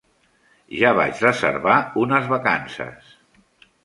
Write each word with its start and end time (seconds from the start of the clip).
Ja 0.77 0.93
vaig 0.99 1.19
reservar 1.25 1.75
unes 2.05 2.31
vacances. 2.31 3.13